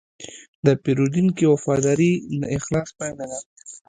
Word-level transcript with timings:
د 0.65 0.67
پیرودونکي 0.83 1.45
وفاداري 1.47 2.11
د 2.39 2.41
اخلاص 2.57 2.89
پایله 2.97 3.25
ده. 3.31 3.39